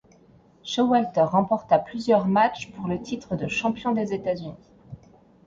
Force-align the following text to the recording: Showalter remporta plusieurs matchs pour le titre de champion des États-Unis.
Showalter 0.63 1.27
remporta 1.27 1.77
plusieurs 1.77 2.25
matchs 2.25 2.71
pour 2.71 2.87
le 2.87 2.99
titre 2.99 3.35
de 3.35 3.47
champion 3.47 3.91
des 3.91 4.15
États-Unis. 4.15 4.55